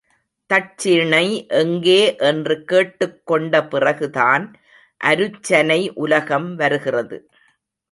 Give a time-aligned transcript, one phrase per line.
[0.49, 1.47] தட்சிணை
[1.47, 2.15] எங்கே
[2.15, 4.45] என்று கேட்டுக்கொண்ட பிறகுதான்
[5.01, 7.29] அருச்சனை உலகம் வருகிறது.